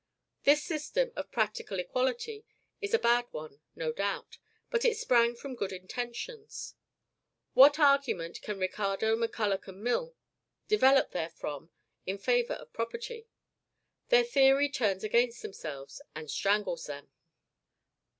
This 0.45 0.63
system 0.65 1.11
of 1.15 1.31
practical 1.31 1.77
equality 1.79 2.43
is 2.81 2.91
a 2.95 2.97
bad 2.97 3.27
one, 3.29 3.61
no 3.75 3.93
doubt; 3.93 4.39
but 4.71 4.83
it 4.83 4.97
sprang 4.97 5.35
from 5.35 5.53
good 5.53 5.71
intentions. 5.71 6.73
What 7.53 7.77
argument 7.77 8.41
can 8.41 8.57
Ricardo, 8.57 9.15
MacCulloch, 9.15 9.67
and 9.67 9.83
Mill 9.83 10.15
develop 10.67 11.11
therefrom 11.11 11.69
in 12.07 12.17
favor 12.17 12.53
of 12.55 12.73
property? 12.73 13.27
Their 14.09 14.23
theory 14.23 14.69
turns 14.69 15.03
against 15.03 15.43
themselves, 15.43 16.01
and 16.15 16.31
strangles 16.31 16.85
them. 16.87 17.11